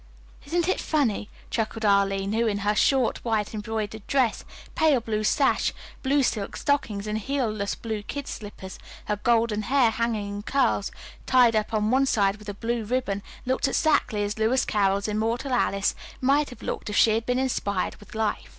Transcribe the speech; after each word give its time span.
"Isn't 0.47 0.67
it 0.67 0.79
funny?" 0.79 1.29
chuckled 1.51 1.85
Arline, 1.85 2.33
who, 2.33 2.47
in 2.47 2.57
her 2.65 2.73
short, 2.73 3.23
white, 3.23 3.53
embroidered 3.53 4.07
dress, 4.07 4.43
pale 4.73 4.99
blue 4.99 5.23
sash, 5.23 5.73
blue 6.01 6.23
silk 6.23 6.57
stockings 6.57 7.05
and 7.05 7.19
heelless 7.19 7.75
blue 7.75 8.01
kid 8.01 8.27
slippers, 8.27 8.79
her 9.05 9.17
golden 9.17 9.61
hair 9.61 9.91
hanging 9.91 10.37
in 10.37 10.41
curls, 10.41 10.91
tied 11.27 11.55
up 11.55 11.71
on 11.71 11.91
one 11.91 12.07
side 12.07 12.37
with 12.37 12.49
a 12.49 12.55
blue 12.55 12.83
ribbon, 12.83 13.21
looked 13.45 13.67
exactly 13.67 14.23
as 14.23 14.39
Lewis 14.39 14.65
Carroll's 14.65 15.07
immortal 15.07 15.53
Alice 15.53 15.93
might 16.19 16.49
have 16.49 16.63
looked 16.63 16.89
if 16.89 16.97
she 16.97 17.11
had 17.11 17.27
been 17.27 17.37
inspired 17.37 17.97
with 17.97 18.15
life. 18.15 18.49